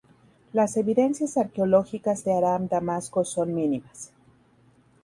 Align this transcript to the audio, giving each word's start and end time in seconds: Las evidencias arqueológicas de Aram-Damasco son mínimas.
Las 0.51 0.77
evidencias 0.77 1.37
arqueológicas 1.37 2.23
de 2.23 2.33
Aram-Damasco 2.33 3.23
son 3.23 3.53
mínimas. 3.53 4.11